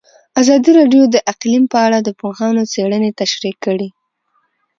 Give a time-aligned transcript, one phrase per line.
[0.41, 3.89] ازادي راډیو د اقلیم په اړه د پوهانو څېړنې تشریح کړې.